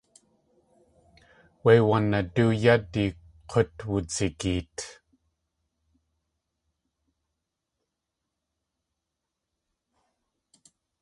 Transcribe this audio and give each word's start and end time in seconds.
Wé 1.63 1.73
wanadóo 1.89 2.51
yádi 2.63 3.05
k̲ut 3.49 3.75
wudzigeet. 3.89 4.75